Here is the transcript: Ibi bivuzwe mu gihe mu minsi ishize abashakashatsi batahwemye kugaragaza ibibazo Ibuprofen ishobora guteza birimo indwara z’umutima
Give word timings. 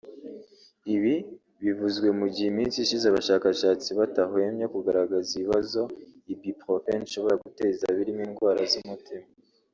Ibi 0.95 1.15
bivuzwe 1.63 2.07
mu 2.19 2.25
gihe 2.33 2.49
mu 2.51 2.55
minsi 2.57 2.77
ishize 2.79 3.05
abashakashatsi 3.07 3.89
batahwemye 3.99 4.65
kugaragaza 4.73 5.29
ibibazo 5.35 5.81
Ibuprofen 6.31 6.99
ishobora 7.07 7.41
guteza 7.45 7.85
birimo 7.97 8.21
indwara 8.27 8.61
z’umutima 8.71 9.27